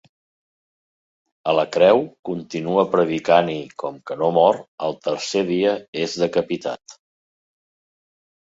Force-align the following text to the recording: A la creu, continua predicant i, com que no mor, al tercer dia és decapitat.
A 1.51 1.53
la 1.57 1.65
creu, 1.75 2.01
continua 2.29 2.85
predicant 2.95 3.51
i, 3.57 3.59
com 3.83 3.99
que 4.09 4.19
no 4.23 4.31
mor, 4.39 4.59
al 4.89 4.97
tercer 5.09 5.45
dia 5.53 5.77
és 6.07 6.17
decapitat. 6.25 7.01